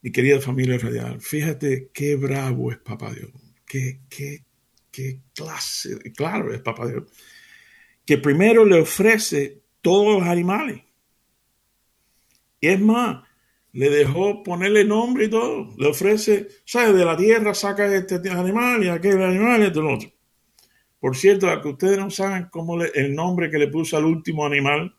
mi 0.00 0.12
querida 0.12 0.40
familia 0.40 0.78
radial, 0.78 1.20
fíjate 1.20 1.90
qué 1.92 2.16
bravo 2.16 2.70
es 2.70 2.78
Papá 2.78 3.12
Dios, 3.12 3.30
qué, 3.66 4.00
qué, 4.08 4.44
qué 4.90 5.20
clase, 5.34 5.98
claro 6.12 6.54
es 6.54 6.60
Papá 6.60 6.86
Dios 6.86 7.04
que 8.04 8.18
primero 8.18 8.64
le 8.64 8.80
ofrece 8.80 9.62
todos 9.80 10.20
los 10.20 10.28
animales. 10.28 10.82
Y 12.60 12.68
es 12.68 12.80
más, 12.80 13.26
le 13.72 13.90
dejó 13.90 14.42
ponerle 14.42 14.84
nombre 14.84 15.26
y 15.26 15.30
todo. 15.30 15.74
Le 15.76 15.88
ofrece, 15.88 16.48
¿sabes? 16.64 16.94
De 16.94 17.04
la 17.04 17.16
tierra 17.16 17.54
saca 17.54 17.94
este 17.94 18.16
animal 18.30 18.84
y 18.84 18.88
aquel 18.88 19.22
animal 19.22 19.62
y 19.62 19.66
este 19.66 19.80
otro. 19.80 20.13
Por 21.04 21.18
cierto, 21.18 21.50
a 21.50 21.60
que 21.60 21.68
ustedes 21.68 21.98
no 21.98 22.08
saben 22.08 22.46
cómo 22.50 22.82
el 22.82 23.14
nombre 23.14 23.50
que 23.50 23.58
le 23.58 23.68
puso 23.68 23.98
al 23.98 24.06
último 24.06 24.46
animal, 24.46 24.96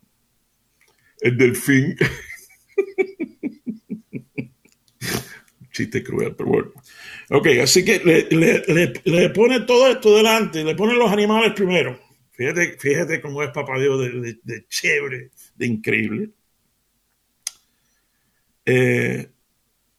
el 1.19 1.35
delfín. 1.35 1.97
Chiste 5.71 6.03
cruel, 6.03 6.35
pero 6.35 6.47
bueno. 6.47 6.73
Ok, 7.31 7.47
así 7.63 7.83
que 7.83 7.97
le, 8.05 9.01
le 9.03 9.29
pone 9.31 9.61
todo 9.61 9.87
esto 9.87 10.15
delante, 10.15 10.63
le 10.63 10.75
pone 10.75 10.93
los 10.93 11.11
animales 11.11 11.53
primero. 11.53 11.99
Fíjate, 12.33 12.77
fíjate 12.77 13.19
cómo 13.19 13.41
es 13.41 13.49
Papá 13.49 13.79
Dios 13.79 13.99
de, 13.99 14.67
chévere, 14.67 15.31
de 15.55 15.65
increíble. 15.65 16.29
Eh, 18.63 19.27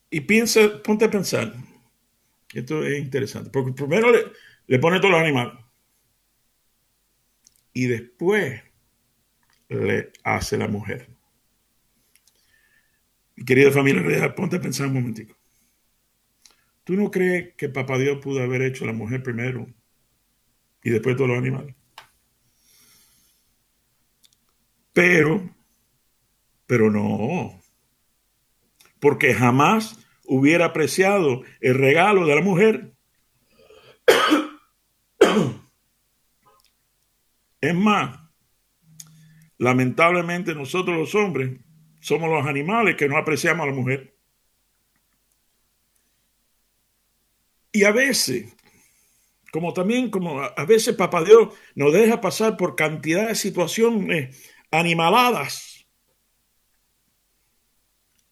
y 0.08 0.20
piensa, 0.20 0.80
ponte 0.84 1.06
a 1.06 1.10
pensar. 1.10 1.52
Esto 2.54 2.84
es 2.84 2.96
interesante. 2.96 3.50
Porque 3.50 3.72
primero 3.72 4.12
le, 4.68 4.78
pone 4.78 5.00
todos 5.00 5.10
los 5.10 5.20
animales. 5.20 5.65
Y 7.76 7.88
después 7.88 8.62
le 9.68 10.10
hace 10.24 10.56
la 10.56 10.66
mujer. 10.66 11.10
Mi 13.34 13.44
querida 13.44 13.70
familia 13.70 14.34
ponte 14.34 14.56
a 14.56 14.62
pensar 14.62 14.86
un 14.86 14.94
momentico. 14.94 15.36
¿Tú 16.84 16.94
no 16.94 17.10
crees 17.10 17.54
que 17.54 17.68
Papá 17.68 17.98
Dios 17.98 18.18
pudo 18.22 18.42
haber 18.42 18.62
hecho 18.62 18.86
la 18.86 18.94
mujer 18.94 19.22
primero 19.22 19.66
y 20.82 20.88
después 20.88 21.16
todos 21.16 21.28
los 21.28 21.36
animales? 21.36 21.74
Pero, 24.94 25.54
pero 26.66 26.90
no, 26.90 27.60
porque 29.00 29.34
jamás 29.34 29.98
hubiera 30.24 30.64
apreciado 30.64 31.42
el 31.60 31.74
regalo 31.74 32.26
de 32.26 32.36
la 32.36 32.40
mujer. 32.40 32.95
Es 37.66 37.74
más, 37.74 38.18
lamentablemente 39.58 40.54
nosotros 40.54 40.96
los 40.96 41.14
hombres 41.16 41.58
somos 42.00 42.30
los 42.30 42.46
animales 42.46 42.94
que 42.94 43.08
no 43.08 43.16
apreciamos 43.16 43.64
a 43.64 43.70
la 43.70 43.74
mujer. 43.74 44.16
Y 47.72 47.82
a 47.82 47.90
veces, 47.90 48.54
como 49.50 49.72
también, 49.72 50.10
como 50.10 50.40
a 50.40 50.64
veces 50.64 50.94
Papá 50.94 51.24
Dios 51.24 51.48
nos 51.74 51.92
deja 51.92 52.20
pasar 52.20 52.56
por 52.56 52.76
cantidad 52.76 53.26
de 53.26 53.34
situaciones 53.34 54.48
animaladas 54.70 55.88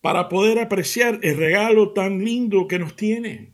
para 0.01 0.29
poder 0.29 0.61
apreciar 0.61 1.19
el 1.23 1.37
regalo 1.37 1.93
tan 1.93 2.25
lindo 2.25 2.69
que 2.69 2.79
nos 2.79 2.95
tiene. 2.95 3.54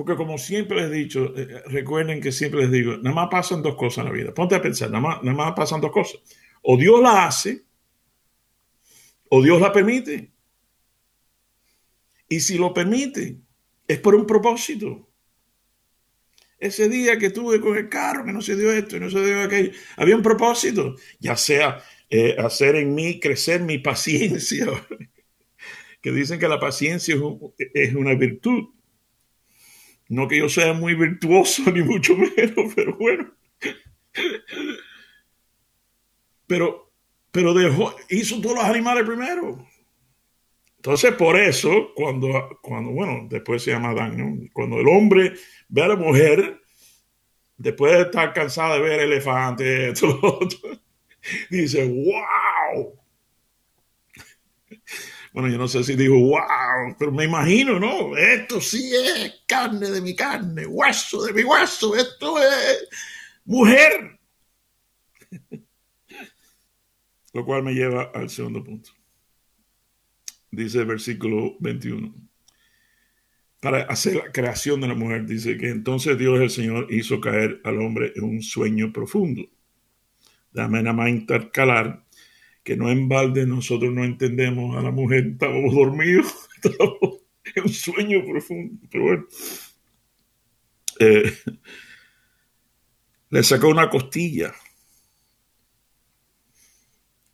Porque 0.00 0.16
como 0.16 0.38
siempre 0.38 0.80
les 0.80 0.90
he 0.90 0.94
dicho, 0.94 1.36
eh, 1.36 1.62
recuerden 1.66 2.22
que 2.22 2.32
siempre 2.32 2.62
les 2.62 2.70
digo, 2.70 2.96
nada 2.96 3.14
más 3.14 3.28
pasan 3.30 3.60
dos 3.60 3.76
cosas 3.76 3.98
en 3.98 4.04
la 4.06 4.12
vida. 4.12 4.32
Ponte 4.32 4.54
a 4.54 4.62
pensar, 4.62 4.90
nada 4.90 5.02
más, 5.02 5.22
nada 5.22 5.36
más 5.36 5.52
pasan 5.52 5.78
dos 5.78 5.92
cosas. 5.92 6.22
O 6.62 6.78
Dios 6.78 7.02
la 7.02 7.26
hace, 7.26 7.66
o 9.28 9.42
Dios 9.42 9.60
la 9.60 9.70
permite. 9.70 10.32
Y 12.30 12.40
si 12.40 12.56
lo 12.56 12.72
permite, 12.72 13.40
es 13.86 13.98
por 13.98 14.14
un 14.14 14.26
propósito 14.26 15.06
ese 16.58 16.88
día 16.88 17.18
que 17.18 17.28
tuve 17.28 17.60
con 17.60 17.76
el 17.76 17.90
carro, 17.90 18.24
que 18.24 18.32
no 18.32 18.40
se 18.40 18.56
dio 18.56 18.72
esto 18.72 18.96
y 18.96 19.00
no 19.00 19.10
se 19.10 19.22
dio 19.22 19.42
aquello, 19.42 19.70
había 19.98 20.16
un 20.16 20.22
propósito, 20.22 20.96
ya 21.18 21.36
sea 21.36 21.84
eh, 22.08 22.36
hacer 22.38 22.76
en 22.76 22.94
mí 22.94 23.20
crecer 23.20 23.60
mi 23.60 23.76
paciencia, 23.76 24.64
que 26.00 26.10
dicen 26.10 26.40
que 26.40 26.48
la 26.48 26.58
paciencia 26.58 27.16
es, 27.74 27.94
una 27.94 28.14
virtud. 28.14 28.70
No 30.10 30.26
que 30.26 30.38
yo 30.38 30.48
sea 30.48 30.72
muy 30.72 30.94
virtuoso, 30.94 31.62
ni 31.72 31.82
mucho 31.82 32.16
menos, 32.16 32.74
pero 32.74 32.96
bueno. 32.98 33.30
Pero, 36.48 36.92
pero 37.30 37.54
dejó, 37.54 37.94
hizo 38.08 38.40
todos 38.40 38.56
los 38.56 38.64
animales 38.64 39.04
primero. 39.04 39.64
Entonces, 40.76 41.14
por 41.14 41.38
eso, 41.38 41.92
cuando, 41.94 42.58
cuando 42.60 42.90
bueno, 42.90 43.28
después 43.30 43.62
se 43.62 43.70
llama 43.70 43.90
Adán, 43.90 44.50
cuando 44.52 44.80
el 44.80 44.88
hombre 44.88 45.34
ve 45.68 45.82
a 45.82 45.88
la 45.88 45.96
mujer, 45.96 46.60
después 47.56 47.92
de 47.92 48.02
estar 48.02 48.32
cansado 48.32 48.74
de 48.74 48.80
ver 48.80 49.00
elefantes, 49.00 50.02
dice, 51.50 51.86
wow. 51.86 52.49
Bueno, 55.32 55.48
yo 55.48 55.58
no 55.58 55.68
sé 55.68 55.84
si 55.84 55.94
dijo 55.94 56.14
wow, 56.14 56.96
pero 56.98 57.12
me 57.12 57.24
imagino, 57.24 57.78
¿no? 57.78 58.16
Esto 58.16 58.60
sí 58.60 58.90
es 58.94 59.42
carne 59.46 59.90
de 59.90 60.00
mi 60.00 60.16
carne, 60.16 60.66
hueso 60.66 61.22
de 61.24 61.32
mi 61.32 61.44
hueso, 61.44 61.94
esto 61.94 62.38
es 62.42 62.88
mujer. 63.44 64.18
Lo 67.32 67.44
cual 67.44 67.62
me 67.62 67.72
lleva 67.72 68.10
al 68.12 68.28
segundo 68.28 68.64
punto 68.64 68.90
dice 70.50 70.80
el 70.80 70.86
versículo 70.86 71.56
21. 71.60 72.14
Para 73.60 73.82
hacer 73.82 74.16
la 74.16 74.32
creación 74.32 74.80
de 74.80 74.88
la 74.88 74.94
mujer, 74.94 75.26
dice 75.26 75.58
que 75.58 75.68
entonces 75.68 76.16
Dios 76.18 76.40
el 76.40 76.50
Señor 76.50 76.86
hizo 76.90 77.20
caer 77.20 77.60
al 77.64 77.80
hombre 77.80 78.12
en 78.16 78.24
un 78.24 78.42
sueño 78.42 78.92
profundo. 78.92 79.42
Dame 80.52 80.82
nada 80.82 80.96
más 80.96 81.10
intercalar 81.10 82.04
que 82.62 82.76
no 82.76 82.90
en 82.90 83.08
balde 83.08 83.46
nosotros 83.46 83.92
no 83.92 84.04
entendemos 84.04 84.76
a 84.76 84.82
la 84.82 84.90
mujer, 84.90 85.26
estábamos 85.32 85.74
dormidos, 85.74 86.48
es 87.44 87.62
un 87.62 87.68
sueño 87.68 88.24
profundo, 88.24 88.86
pero 88.90 89.04
bueno. 89.04 89.26
Eh, 90.98 91.32
le 93.30 93.42
sacó 93.42 93.68
una 93.68 93.88
costilla, 93.88 94.52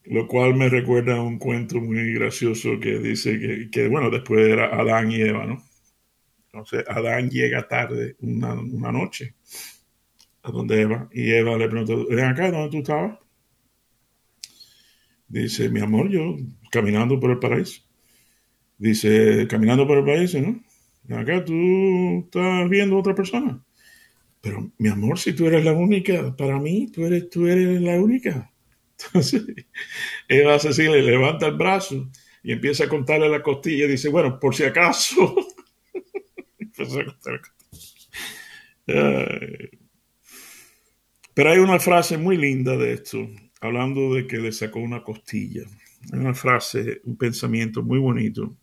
lo 0.04 0.28
cual 0.28 0.54
me 0.54 0.68
recuerda 0.68 1.16
a 1.16 1.22
un 1.22 1.38
cuento 1.38 1.80
muy 1.80 2.14
gracioso 2.14 2.78
que 2.80 2.98
dice 2.98 3.40
que, 3.40 3.68
que, 3.70 3.88
bueno, 3.88 4.10
después 4.10 4.46
era 4.46 4.66
Adán 4.78 5.10
y 5.10 5.20
Eva, 5.22 5.46
¿no? 5.46 5.64
Entonces 6.46 6.84
Adán 6.88 7.28
llega 7.28 7.66
tarde 7.66 8.16
una, 8.20 8.54
una 8.54 8.92
noche 8.92 9.34
a 10.42 10.50
donde 10.50 10.80
Eva, 10.82 11.08
y 11.12 11.32
Eva 11.32 11.56
le 11.56 11.68
preguntó, 11.68 12.06
¿ven 12.08 12.24
acá 12.24 12.50
dónde 12.50 12.70
tú 12.70 12.78
estabas? 12.78 13.18
Dice, 15.28 15.68
mi 15.68 15.80
amor, 15.80 16.08
yo 16.10 16.36
caminando 16.70 17.18
por 17.18 17.30
el 17.30 17.38
paraíso. 17.38 17.82
Dice, 18.78 19.46
caminando 19.48 19.86
por 19.86 19.98
el 19.98 20.04
paraíso, 20.04 20.40
¿no? 20.40 20.62
Acá 21.16 21.44
tú 21.44 21.54
estás 22.24 22.68
viendo 22.68 22.96
a 22.96 23.00
otra 23.00 23.14
persona. 23.14 23.62
Pero, 24.40 24.70
mi 24.78 24.88
amor, 24.88 25.18
si 25.18 25.32
tú 25.32 25.46
eres 25.46 25.64
la 25.64 25.72
única, 25.72 26.36
para 26.36 26.58
mí, 26.60 26.88
tú 26.92 27.04
eres, 27.06 27.30
tú 27.30 27.46
eres 27.46 27.80
la 27.80 27.98
única. 28.00 28.52
Entonces, 29.06 29.44
Eva 30.28 30.54
así, 30.54 30.82
le 30.84 31.02
levanta 31.02 31.46
el 31.48 31.56
brazo 31.56 32.10
y 32.42 32.52
empieza 32.52 32.84
a 32.84 32.88
contarle 32.88 33.28
la 33.28 33.42
costilla 33.42 33.86
y 33.86 33.88
dice, 33.88 34.08
bueno, 34.08 34.38
por 34.38 34.54
si 34.54 34.64
acaso. 34.64 35.34
Pero 41.34 41.50
hay 41.50 41.58
una 41.58 41.78
frase 41.78 42.16
muy 42.18 42.36
linda 42.36 42.76
de 42.76 42.92
esto, 42.92 43.28
hablando 43.60 44.14
de 44.14 44.26
que 44.26 44.38
le 44.38 44.52
sacó 44.52 44.80
una 44.80 45.02
costilla. 45.02 45.62
Hay 46.12 46.18
una 46.18 46.34
frase, 46.34 47.00
un 47.04 47.16
pensamiento 47.16 47.82
muy 47.82 47.98
bonito, 47.98 48.56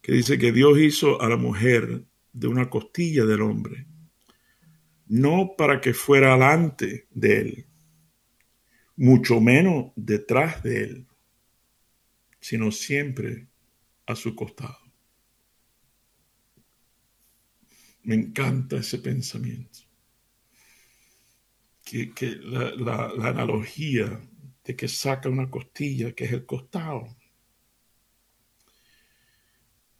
que 0.00 0.12
dice 0.12 0.38
que 0.38 0.52
Dios 0.52 0.78
hizo 0.78 1.20
a 1.20 1.28
la 1.28 1.36
mujer 1.36 2.04
de 2.32 2.46
una 2.46 2.70
costilla 2.70 3.24
del 3.24 3.42
hombre, 3.42 3.86
no 5.08 5.54
para 5.56 5.80
que 5.80 5.92
fuera 5.92 6.34
alante 6.34 7.06
de 7.10 7.40
él, 7.40 7.66
mucho 8.96 9.40
menos 9.40 9.92
detrás 9.96 10.62
de 10.62 10.84
él, 10.84 11.06
sino 12.40 12.70
siempre 12.70 13.48
a 14.06 14.14
su 14.14 14.34
costado. 14.34 14.78
Me 18.02 18.14
encanta 18.14 18.76
ese 18.78 18.98
pensamiento. 18.98 19.89
Que, 21.84 22.12
la, 22.42 23.06
analogía 23.28 24.20
de 24.64 24.76
que 24.76 24.86
saca 24.86 25.28
una 25.28 25.50
costilla, 25.50 26.12
que 26.12 26.24
es 26.24 26.32
el 26.32 26.46
costado. 26.46 27.08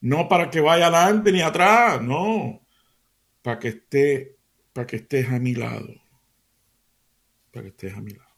No 0.01 0.29
para 0.29 0.51
que 0.51 0.61
vaya 0.61 0.87
adelante 0.87 1.33
ni 1.33 1.43
atrás, 1.43 2.01
no. 2.01 2.65
Para 3.43 3.59
que 3.59 3.69
esté, 3.69 4.37
para 4.73 4.87
que 4.87 4.97
estés 4.97 5.29
a 5.29 5.39
mi 5.39 5.55
lado. 5.55 5.95
Para 7.51 7.65
que 7.65 7.69
estés 7.71 7.95
a 7.95 8.01
mi 8.01 8.13
lado. 8.13 8.31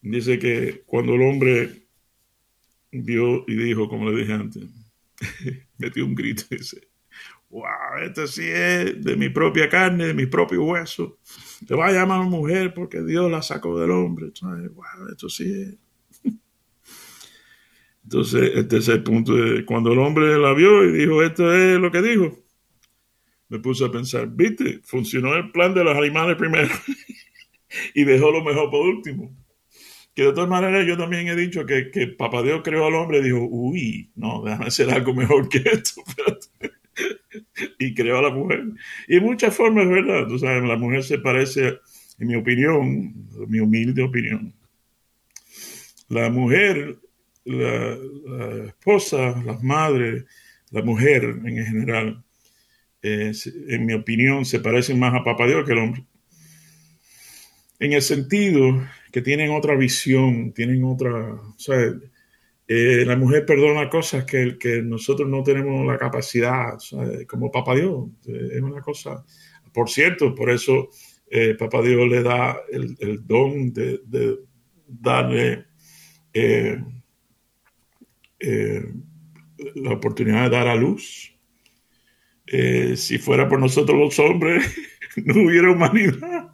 Dice 0.00 0.38
que 0.38 0.82
cuando 0.86 1.14
el 1.14 1.22
hombre 1.22 1.88
vio 2.90 3.44
y 3.46 3.54
dijo, 3.56 3.88
como 3.88 4.10
le 4.10 4.22
dije 4.22 4.32
antes, 4.32 4.62
metió 5.78 6.04
un 6.04 6.14
grito 6.14 6.44
y 6.50 6.56
dice, 6.56 6.87
wow, 7.50 8.02
esto 8.02 8.26
sí 8.26 8.46
es 8.46 9.02
de 9.02 9.16
mi 9.16 9.28
propia 9.28 9.68
carne, 9.68 10.06
de 10.06 10.14
mi 10.14 10.26
propio 10.26 10.64
hueso. 10.64 11.18
Te 11.66 11.74
va 11.74 11.86
a 11.88 11.92
llamar 11.92 12.24
mujer 12.24 12.74
porque 12.74 13.02
Dios 13.02 13.30
la 13.30 13.42
sacó 13.42 13.78
del 13.78 13.90
hombre. 13.90 14.32
Wow, 14.42 15.08
esto 15.10 15.28
sí 15.28 15.52
es. 15.52 15.76
Entonces, 18.04 18.52
este 18.54 18.78
es 18.78 18.88
el 18.88 19.02
punto 19.02 19.34
de 19.34 19.66
cuando 19.66 19.92
el 19.92 19.98
hombre 19.98 20.38
la 20.38 20.54
vio 20.54 20.82
y 20.84 20.92
dijo, 20.92 21.22
esto 21.22 21.52
es 21.54 21.78
lo 21.78 21.90
que 21.90 22.00
dijo. 22.00 22.38
Me 23.50 23.58
puse 23.58 23.84
a 23.84 23.90
pensar, 23.90 24.28
viste, 24.28 24.80
funcionó 24.82 25.34
el 25.34 25.50
plan 25.50 25.74
de 25.74 25.84
los 25.84 25.94
animales 25.94 26.36
primero 26.36 26.68
y 27.94 28.04
dejó 28.04 28.30
lo 28.30 28.42
mejor 28.42 28.70
por 28.70 28.86
último. 28.86 29.36
Que 30.14 30.22
de 30.22 30.32
todas 30.32 30.48
maneras 30.48 30.86
yo 30.86 30.96
también 30.96 31.28
he 31.28 31.36
dicho 31.36 31.66
que, 31.66 31.90
que 31.90 32.08
Papá 32.08 32.42
Dios 32.42 32.62
creó 32.64 32.86
al 32.86 32.94
hombre 32.94 33.18
y 33.18 33.24
dijo, 33.24 33.46
uy, 33.48 34.10
no, 34.16 34.42
déjame 34.42 34.66
hacer 34.66 34.90
algo 34.90 35.12
mejor 35.12 35.48
que 35.50 35.58
esto. 35.58 36.02
y 37.78 37.94
creó 37.94 38.18
a 38.18 38.22
la 38.22 38.30
mujer. 38.30 38.64
Y 39.06 39.16
en 39.16 39.24
muchas 39.24 39.54
formas, 39.54 39.88
¿verdad? 39.88 40.26
Tú 40.26 40.38
sabes, 40.38 40.62
la 40.64 40.76
mujer 40.76 41.02
se 41.02 41.18
parece, 41.18 41.78
en 42.18 42.28
mi 42.28 42.36
opinión, 42.36 43.14
mi 43.48 43.60
humilde 43.60 44.02
opinión, 44.02 44.54
la 46.08 46.30
mujer, 46.30 46.98
la, 47.44 47.98
esposa, 48.66 49.42
las 49.44 49.62
madres, 49.62 50.24
la 50.70 50.82
mujer 50.82 51.24
en 51.24 51.64
general, 51.64 52.24
en 53.02 53.86
mi 53.86 53.94
opinión, 53.94 54.44
se 54.44 54.60
parecen 54.60 54.98
más 54.98 55.14
a 55.14 55.24
Papá 55.24 55.46
Dios 55.46 55.64
que 55.64 55.72
el 55.72 55.78
hombre. 55.78 56.04
En 57.78 57.92
el 57.92 58.02
sentido 58.02 58.86
que 59.12 59.22
tienen 59.22 59.50
otra 59.52 59.76
visión, 59.76 60.52
tienen 60.52 60.82
otra, 60.84 61.40
eh, 62.70 63.02
la 63.06 63.16
mujer 63.16 63.46
perdona 63.46 63.88
cosas 63.88 64.26
que, 64.26 64.58
que, 64.58 64.82
nosotros 64.82 65.26
no 65.26 65.42
tenemos 65.42 65.86
la 65.86 65.96
capacidad, 65.96 66.76
como 67.26 67.50
Papá 67.50 67.74
Dios. 67.74 68.10
Eh, 68.26 68.50
es 68.56 68.60
una 68.60 68.82
cosa. 68.82 69.24
Por 69.72 69.88
cierto, 69.88 70.34
por 70.34 70.50
eso 70.50 70.90
eh, 71.30 71.54
Papá 71.58 71.80
Dios 71.80 72.06
le 72.06 72.22
da 72.22 72.58
el, 72.70 73.26
don 73.26 73.72
de, 73.72 74.00
darle 74.86 75.64
la 79.74 79.92
oportunidad 79.92 80.44
de 80.44 80.50
dar 80.50 80.68
a 80.68 80.76
luz. 80.76 81.34
si 82.96 83.18
fuera 83.18 83.48
por 83.48 83.60
nosotros 83.60 83.98
los 83.98 84.18
hombres, 84.18 84.76
no 85.16 85.42
hubiera 85.42 85.70
humanidad. 85.70 86.52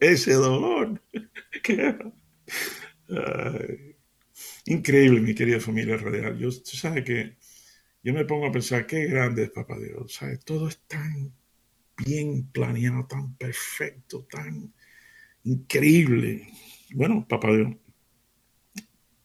Ese 0.00 0.32
dolor. 0.32 1.02
Increíble, 4.68 5.20
mi 5.20 5.34
querida 5.34 5.60
familia 5.60 5.96
radial. 5.96 6.36
Yo, 6.38 6.50
sabes 6.50 7.02
que 7.02 7.36
yo 8.02 8.12
me 8.12 8.26
pongo 8.26 8.46
a 8.46 8.52
pensar 8.52 8.86
qué 8.86 9.06
grande 9.06 9.44
es 9.44 9.50
Papá 9.50 9.78
Dios. 9.78 10.12
¿sabes? 10.12 10.44
Todo 10.44 10.68
es 10.68 10.78
tan 10.86 11.32
bien 12.04 12.48
planeado, 12.52 13.06
tan 13.06 13.34
perfecto, 13.36 14.26
tan 14.30 14.74
increíble. 15.44 16.48
Bueno, 16.92 17.26
Papá 17.26 17.50
Dios. 17.52 17.76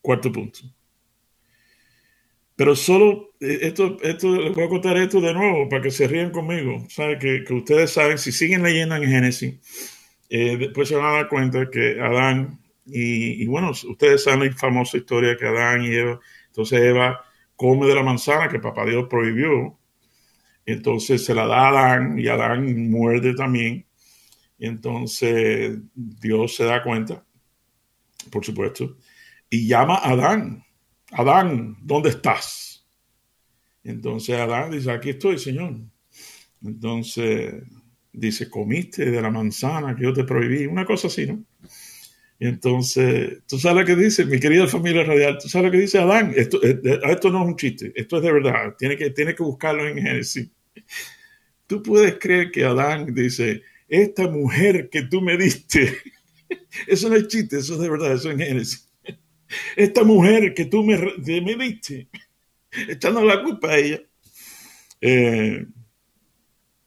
Cuarto 0.02 0.32
punto. 0.32 0.60
Pero 2.56 2.74
solo, 2.78 3.34
eh, 3.42 3.60
esto, 3.64 3.98
esto, 4.02 4.34
les 4.40 4.56
voy 4.56 4.64
a 4.64 4.70
contar 4.70 4.96
esto 4.96 5.20
de 5.20 5.34
nuevo 5.34 5.68
para 5.68 5.82
que 5.82 5.92
se 5.92 6.08
rían 6.08 6.32
conmigo. 6.32 6.86
¿Sabe? 6.90 7.20
Que, 7.20 7.44
que 7.44 7.54
ustedes 7.54 7.92
saben, 7.92 8.18
si 8.18 8.32
siguen 8.32 8.64
leyendo 8.64 8.96
en 8.96 9.10
Génesis, 9.10 9.60
eh, 10.30 10.56
después 10.56 10.88
se 10.88 10.96
van 10.96 11.06
a 11.06 11.18
dar 11.18 11.28
cuenta 11.28 11.70
que 11.70 12.00
Adán 12.00 12.63
y, 12.86 13.46
bueno, 13.48 13.72
ustedes 13.72 14.24
saben 14.24 14.50
la 14.50 14.56
famosa 14.56 14.98
historia 14.98 15.38
que 15.38 15.48
Adán 15.48 15.84
y 15.84 15.96
Eva, 15.96 16.20
entonces 16.48 16.82
Eva 16.82 17.24
come 17.56 17.88
de 17.88 17.96
la 17.96 18.04
manzana 18.04 18.50
que 18.50 18.60
papá 18.60 18.86
Dios 18.86 19.08
prohibió, 19.10 19.78
entonces 20.66 21.24
se 21.24 21.34
la 21.34 21.46
da 21.46 21.68
a 21.68 21.70
Adán 21.70 22.20
y 22.20 22.28
Adán 22.28 22.90
muerde 22.90 23.34
también, 23.36 23.86
y 24.58 24.68
entonces 24.68 25.78
Dios 25.94 26.56
se 26.56 26.66
da 26.66 26.84
cuenta, 26.84 27.26
por 28.32 28.44
supuesto, 28.44 28.98
y 29.50 29.68
llama 29.68 29.96
a 29.96 30.12
Adán, 30.12 30.64
Adán, 31.12 31.78
¿dónde 31.82 32.10
estás? 32.10 32.86
Entonces 33.84 34.36
Adán 34.40 34.72
dice, 34.72 34.92
aquí 34.92 35.12
estoy, 35.12 35.38
Señor. 35.38 35.76
Entonces 36.64 37.64
dice, 38.12 38.50
comiste 38.50 39.12
de 39.12 39.22
la 39.22 39.30
manzana 39.30 39.96
que 39.96 40.04
yo 40.04 40.14
te 40.14 40.24
prohibí, 40.24 40.66
una 40.66 40.86
cosa 40.86 41.08
así, 41.08 41.28
¿no? 41.28 41.44
Entonces, 42.48 43.40
tú 43.48 43.60
sabes 43.60 43.82
lo 43.82 43.86
que 43.86 44.02
dice, 44.02 44.26
mi 44.26 44.40
querida 44.40 44.68
familia 44.68 45.04
radial, 45.04 45.38
tú 45.38 45.48
sabes 45.48 45.68
lo 45.68 45.72
que 45.72 45.80
dice 45.80 46.00
Adán. 46.00 46.34
Esto, 46.36 46.62
eh, 46.64 46.80
esto 47.10 47.30
no 47.30 47.44
es 47.44 47.48
un 47.48 47.56
chiste, 47.56 47.94
esto 47.96 48.18
es 48.18 48.24
de 48.24 48.32
verdad. 48.32 48.76
Tiene 48.78 48.98
que, 48.98 49.12
tiene 49.12 49.36
que 49.36 49.44
buscarlo 49.44 49.88
en 49.88 50.02
Génesis. 50.02 50.50
Tú 51.68 51.82
puedes 51.82 52.18
creer 52.20 52.52
que 52.52 52.66
Adán 52.66 53.14
dice, 53.14 53.62
esta 53.88 54.28
mujer 54.28 54.90
que 54.90 55.04
tú 55.04 55.22
me 55.22 55.38
diste, 55.38 55.98
eso 56.88 57.10
no 57.10 57.16
es 57.16 57.28
chiste, 57.28 57.60
eso 57.60 57.76
es 57.76 57.80
de 57.80 57.90
verdad, 57.90 58.14
eso 58.14 58.30
es 58.30 58.40
en 58.40 58.46
Génesis. 58.46 58.90
Esta 59.76 60.04
mujer 60.04 60.54
que 60.56 60.66
tú 60.66 60.84
me, 60.84 60.98
me 60.98 61.56
diste, 61.56 62.08
echando 62.90 63.24
la 63.24 63.44
culpa 63.44 63.70
a 63.70 63.78
ella. 63.78 64.02
Eh, 65.00 65.66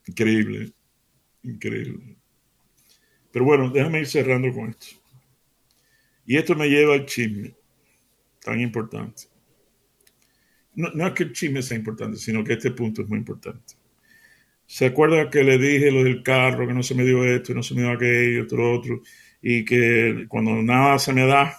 increíble, 0.07 0.73
increíble. 1.45 2.16
Pero 3.31 3.45
bueno, 3.45 3.71
déjame 3.71 4.01
ir 4.01 4.07
cerrando 4.07 4.53
con 4.53 4.71
esto. 4.71 5.06
Y 6.26 6.36
esto 6.36 6.54
me 6.54 6.68
lleva 6.68 6.94
al 6.94 7.06
chisme, 7.06 7.54
tan 8.42 8.60
importante. 8.60 9.24
No, 10.74 11.06
es 11.06 11.12
que 11.14 11.22
el 11.24 11.32
chisme 11.32 11.62
sea 11.62 11.78
importante, 11.78 12.18
sino 12.18 12.44
que 12.44 12.54
este 12.54 12.70
punto 12.72 13.02
es 13.02 13.08
muy 13.08 13.18
importante. 13.18 13.74
¿Se 14.66 14.86
acuerda 14.86 15.30
que 15.30 15.42
le 15.42 15.58
dije 15.58 15.90
lo 15.90 16.04
del 16.04 16.22
carro, 16.22 16.66
que 16.66 16.74
no 16.74 16.82
se 16.82 16.94
me 16.94 17.04
dio 17.04 17.24
esto, 17.24 17.54
no 17.54 17.62
se 17.62 17.74
me 17.74 17.82
dio 17.82 17.92
aquello, 17.92 18.42
otro, 18.42 18.74
otro, 18.74 19.02
y 19.40 19.64
que 19.64 20.26
cuando 20.28 20.54
nada 20.62 20.98
se 20.98 21.12
me 21.12 21.26
da, 21.26 21.56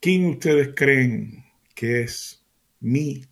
¿quién 0.00 0.26
ustedes 0.26 0.70
creen 0.74 1.44
que 1.74 2.02
es 2.02 2.44
mi 2.80 3.24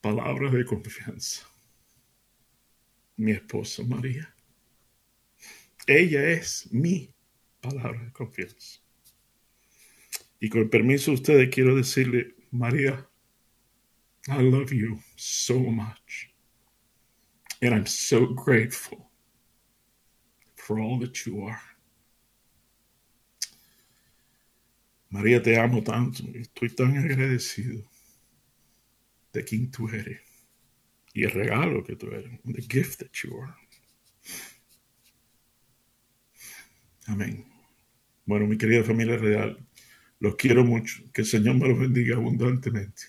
palabra 0.00 0.50
de 0.50 0.64
confianza. 0.64 1.46
Mi 3.16 3.32
esposa 3.32 3.82
María. 3.84 4.34
Ella 5.88 6.28
es 6.28 6.70
mi 6.70 7.14
palabra 7.62 8.04
de 8.04 8.12
confianza. 8.12 8.80
Y 10.38 10.50
con 10.50 10.60
el 10.60 10.68
permiso 10.68 11.10
de 11.10 11.14
ustedes 11.14 11.48
quiero 11.48 11.74
decirle, 11.74 12.34
María, 12.50 13.08
I 14.28 14.42
love 14.42 14.70
you 14.70 15.00
so 15.16 15.58
much. 15.58 16.30
And 17.62 17.74
I'm 17.74 17.86
so 17.86 18.26
grateful 18.34 19.10
for 20.56 20.78
all 20.78 21.00
that 21.00 21.24
you 21.24 21.48
are. 21.48 21.62
María, 25.08 25.42
te 25.42 25.58
amo 25.58 25.82
tanto. 25.82 26.22
Estoy 26.34 26.68
tan 26.68 26.98
agradecido 26.98 27.82
de 29.32 29.42
quien 29.42 29.70
tú 29.70 29.88
eres 29.88 30.20
y 31.14 31.24
el 31.24 31.30
regalo 31.30 31.82
que 31.82 31.96
tú 31.96 32.08
eres. 32.08 32.38
The 32.44 32.60
gift 32.60 32.98
that 32.98 33.12
you 33.24 33.40
are. 33.40 33.56
Amén. 37.08 37.44
Bueno, 38.26 38.46
mi 38.46 38.58
querida 38.58 38.84
familia 38.84 39.16
real, 39.16 39.58
los 40.20 40.36
quiero 40.36 40.64
mucho. 40.64 41.02
Que 41.12 41.22
el 41.22 41.26
Señor 41.26 41.56
me 41.56 41.68
los 41.68 41.78
bendiga 41.78 42.16
abundantemente. 42.16 43.04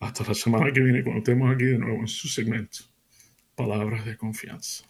Hasta 0.00 0.24
la 0.24 0.34
semana 0.34 0.70
que 0.72 0.80
viene, 0.80 1.02
cuando 1.02 1.20
estemos 1.20 1.54
aquí 1.54 1.64
de 1.64 1.78
nuevo 1.78 2.00
en 2.00 2.08
su 2.08 2.28
segmento. 2.28 2.80
Palabras 3.56 4.04
de 4.04 4.16
confianza. 4.16 4.84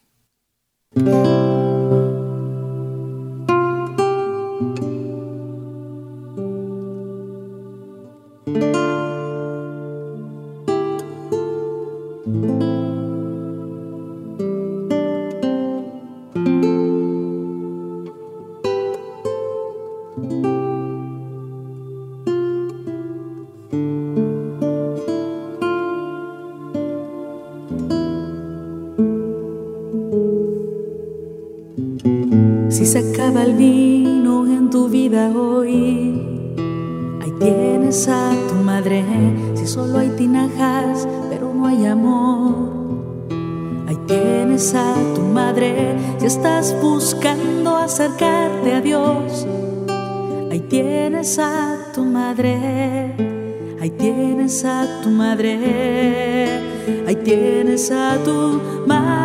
Si 32.74 32.84
se 32.87 32.98
acaba 32.98 33.44
el 33.44 33.54
vino 33.54 34.48
en 34.48 34.68
tu 34.68 34.88
vida 34.88 35.30
hoy, 35.30 36.20
ahí 37.22 37.32
tienes 37.38 38.08
a 38.08 38.32
tu 38.48 38.56
madre. 38.56 39.04
Si 39.54 39.64
solo 39.64 39.98
hay 39.98 40.08
tinajas, 40.16 41.06
pero 41.30 41.54
no 41.54 41.68
hay 41.68 41.87
amor, 41.87 43.28
ahí 43.87 43.96
tienes 44.08 44.74
a 44.74 44.92
tu 45.14 45.20
madre. 45.22 45.94
Si 46.18 46.26
estás 46.26 46.74
buscando 46.82 47.76
acercarte 47.76 48.72
a 48.72 48.80
Dios, 48.80 49.46
ahí 50.50 50.58
tienes 50.68 51.38
a 51.38 51.78
tu 51.94 52.04
madre. 52.04 53.14
Ahí 53.84 53.90
tienes 53.90 54.64
a 54.64 55.02
tu 55.02 55.10
madre, 55.10 56.48
ahí 57.06 57.16
tienes 57.16 57.90
a 57.90 58.16
tu 58.24 58.58
madre, 58.87 59.23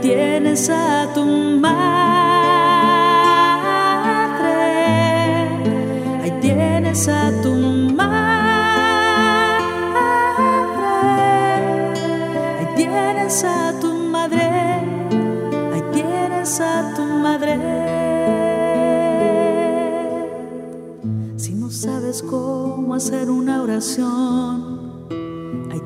tienes 0.00 0.70
a 0.70 1.12
tu 1.14 1.24
madre, 1.24 1.80
ahí 6.22 6.32
tienes 6.40 7.08
a 7.08 7.30
tu 7.42 7.54
madre, 7.94 8.40
ahí 12.58 12.66
tienes 12.76 13.44
a 13.44 13.72
tu 13.80 13.92
madre, 13.94 14.50
ahí 15.72 15.82
tienes 15.92 16.60
a 16.60 16.94
tu 16.94 17.04
madre. 17.04 17.58
Si 21.36 21.54
no 21.54 21.70
sabes 21.70 22.22
cómo 22.22 22.94
hacer 22.94 23.30
una 23.30 23.62
oración, 23.62 24.79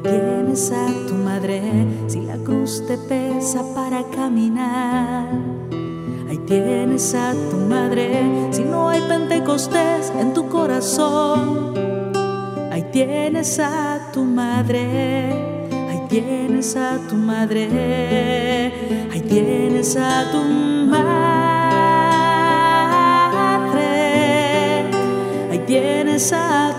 tienes 0.05 0.71
a 0.71 0.87
tu 1.09 1.15
madre. 1.15 1.61
Si 2.07 2.21
la 2.21 2.37
cruz 2.37 2.85
te 2.87 2.97
pesa 2.97 3.65
para 3.75 4.05
caminar, 4.05 5.29
ahí 6.29 6.39
tienes 6.47 7.15
a 7.15 7.33
tu 7.51 7.57
madre. 7.57 8.49
Si 8.53 8.63
no 8.63 8.89
hay 8.91 9.01
pentecostés 9.03 10.13
en 10.19 10.35
tu 10.35 10.49
corazón, 10.49 11.75
ahí 12.71 12.85
tienes 12.93 13.59
a 13.59 14.11
tu 14.13 14.25
madre. 14.25 15.33
Ahí 15.91 16.03
tienes 16.09 16.77
a 16.77 16.99
tu 17.09 17.17
madre. 17.17 18.73
Ahí 19.13 19.21
tienes 19.21 19.97
a 19.97 20.31
tu 20.31 20.43
madre. 20.43 21.15
Ahí 25.51 25.59
tienes 25.67 26.33
a 26.33 26.74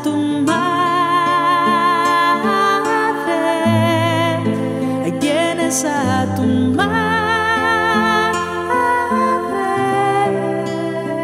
a 5.83 6.35
tu 6.35 6.43
madre. 6.43 6.95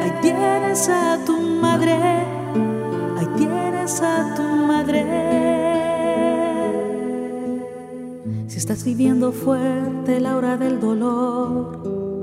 Ahí 0.01 0.11
tienes 0.21 0.89
a 0.89 1.17
tu 1.25 1.39
madre. 1.39 1.93
Ahí 3.17 3.27
tienes 3.37 4.01
a 4.01 4.35
tu 4.35 4.43
madre. 4.43 5.05
Si 8.47 8.57
estás 8.57 8.83
viviendo 8.83 9.31
fuerte 9.31 10.19
la 10.19 10.35
hora 10.35 10.57
del 10.57 10.81
dolor, 10.81 12.21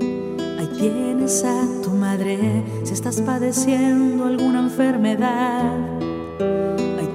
ahí 0.59 0.69
tienes 0.79 1.45
a 1.45 1.83
tu 1.83 1.91
madre. 1.91 2.64
Si 2.85 2.93
estás 2.93 3.23
padeciendo 3.23 4.27
alguna 4.27 4.61
enfermedad, 4.61 5.97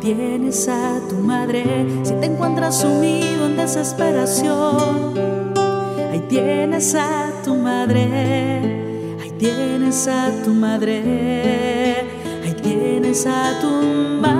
tienes 0.03 0.67
a 0.67 0.99
tu 1.09 1.15
madre. 1.15 1.87
Si 2.03 2.13
te 2.15 2.25
encuentras 2.25 2.81
sumido 2.81 3.45
en 3.45 3.55
desesperación, 3.55 5.13
ahí 6.11 6.19
tienes 6.27 6.93
a 6.93 7.31
tu 7.43 7.55
madre. 7.55 9.15
Ahí 9.21 9.31
tienes 9.39 10.07
a 10.09 10.29
tu 10.43 10.53
madre. 10.53 12.05
Ahí 12.43 12.53
tienes 12.61 13.25
a 13.25 13.59
tu 13.61 13.71
madre. 14.19 14.33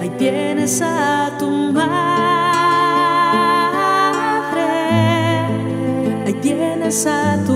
Ahí 0.00 0.10
tienes 0.16 0.80
a 0.80 1.32
tu 1.40 1.50
madre. 1.50 1.96
Ahí 6.24 6.34
tienes 6.40 7.06
a 7.06 7.36
tu 7.44 7.55